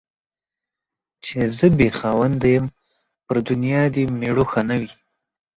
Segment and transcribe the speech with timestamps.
[1.23, 2.65] چي زه بې خاونده يم،
[3.25, 4.91] پر دنيا دي مړوښه نه وي.